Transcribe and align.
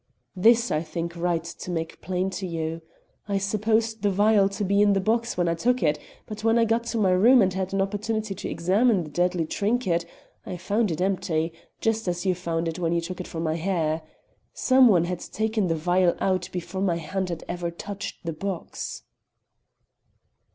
"This 0.35 0.71
I 0.71 0.81
think 0.81 1.15
it 1.15 1.19
right 1.19 1.43
to 1.43 1.69
make 1.69 2.01
plain 2.01 2.31
to 2.31 2.47
you. 2.47 2.81
I 3.27 3.37
supposed 3.37 4.01
the 4.01 4.09
vial 4.09 4.49
to 4.49 4.63
be 4.65 4.81
in 4.81 4.93
the 4.93 4.99
box 4.99 5.37
when 5.37 5.47
I 5.47 5.53
took 5.53 5.83
it, 5.83 5.99
but 6.25 6.43
when 6.43 6.57
I 6.57 6.65
got 6.65 6.85
to 6.85 6.97
my 6.97 7.11
room 7.11 7.39
and 7.39 7.53
had 7.53 7.71
an 7.71 7.83
opportunity 7.83 8.33
to 8.33 8.49
examine 8.49 9.03
the 9.03 9.11
deadly 9.11 9.45
trinket, 9.45 10.07
I 10.43 10.57
found 10.57 10.89
it 10.89 11.01
empty, 11.01 11.53
just 11.81 12.07
as 12.07 12.25
you 12.25 12.33
found 12.33 12.67
it 12.67 12.79
when 12.79 12.93
you 12.93 13.01
took 13.01 13.21
it 13.21 13.27
from 13.27 13.43
my 13.43 13.57
hair. 13.57 14.01
Some 14.55 14.87
one 14.87 15.03
had 15.05 15.19
taken 15.19 15.67
the 15.67 15.75
vial 15.75 16.15
out 16.19 16.49
before 16.51 16.81
my 16.81 16.95
hand 16.97 17.29
had 17.29 17.43
ever 17.47 17.69
touched 17.69 18.25
the 18.25 18.33
box." 18.33 19.03